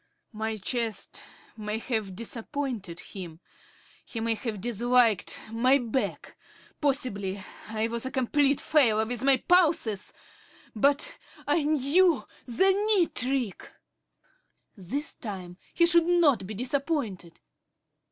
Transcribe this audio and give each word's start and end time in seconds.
My 0.33 0.57
chest 0.57 1.21
may 1.55 1.77
have 1.77 2.15
disappointed 2.15 2.99
him.... 2.99 3.39
He 4.03 4.19
may 4.19 4.33
have 4.33 4.59
disliked 4.59 5.39
my 5.51 5.77
back.... 5.77 6.35
Possibly 6.81 7.43
I 7.67 7.87
was 7.87 8.07
a 8.07 8.09
complete 8.09 8.59
failure 8.59 9.05
with 9.05 9.21
my 9.23 9.37
pulses.... 9.37 10.11
But 10.75 11.19
I 11.47 11.61
knew 11.65 12.25
the 12.47 12.71
knee 12.71 13.09
trick. 13.13 13.71
This 14.75 15.13
time 15.13 15.57
he 15.75 15.85
should 15.85 16.07
not 16.07 16.47
be 16.47 16.55
disappointed. 16.55 17.39